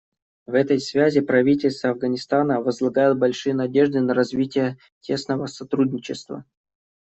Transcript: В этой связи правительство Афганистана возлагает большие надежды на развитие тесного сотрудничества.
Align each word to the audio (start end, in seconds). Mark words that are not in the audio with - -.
В 0.47 0.55
этой 0.55 0.79
связи 0.79 1.21
правительство 1.21 1.91
Афганистана 1.91 2.59
возлагает 2.59 3.19
большие 3.19 3.53
надежды 3.53 4.01
на 4.01 4.15
развитие 4.15 4.79
тесного 5.01 5.45
сотрудничества. 5.45 6.43